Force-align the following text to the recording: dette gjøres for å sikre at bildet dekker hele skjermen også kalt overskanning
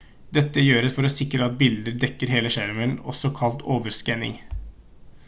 dette 0.35 0.61
gjøres 0.67 0.95
for 0.95 1.07
å 1.09 1.11
sikre 1.15 1.49
at 1.49 1.59
bildet 1.59 1.99
dekker 2.05 2.33
hele 2.37 2.53
skjermen 2.55 2.97
også 3.13 3.33
kalt 3.41 3.65
overskanning 3.77 4.37